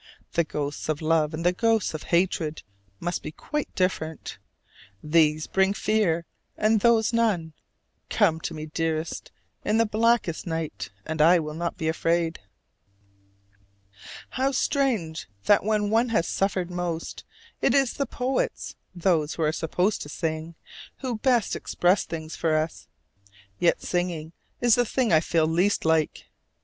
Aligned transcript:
The 0.33 0.43
ghosts 0.43 0.89
of 0.89 0.99
love 0.99 1.31
and 1.31 1.45
the 1.45 1.53
ghosts 1.53 1.93
of 1.93 2.01
hatred 2.01 2.63
must 2.99 3.21
be 3.21 3.31
quite 3.31 3.75
different: 3.75 4.39
these 5.03 5.45
bring 5.45 5.75
fear, 5.75 6.25
and 6.57 6.79
those 6.79 7.13
none. 7.13 7.53
Come 8.09 8.39
to 8.39 8.55
me, 8.55 8.65
dearest, 8.65 9.31
in 9.63 9.77
the 9.77 9.85
blackest 9.85 10.47
night, 10.47 10.89
and 11.05 11.21
I 11.21 11.37
will 11.37 11.53
not 11.53 11.77
be 11.77 11.87
afraid. 11.87 12.39
How 14.31 14.51
strange 14.51 15.29
that 15.45 15.63
when 15.63 15.91
one 15.91 16.09
has 16.09 16.27
suffered 16.27 16.71
most, 16.71 17.23
it 17.61 17.75
is 17.75 17.93
the 17.93 18.07
poets 18.07 18.75
(those 18.95 19.35
who 19.35 19.43
are 19.43 19.51
supposed 19.51 20.01
to 20.01 20.09
sing) 20.09 20.55
who 21.01 21.19
best 21.19 21.55
express 21.55 22.05
things 22.05 22.35
for 22.35 22.55
us. 22.55 22.87
Yet 23.59 23.83
singing 23.83 24.33
is 24.61 24.73
the 24.73 24.83
thing 24.83 25.13
I 25.13 25.19
feel 25.19 25.45
least 25.45 25.85
like. 25.85 26.25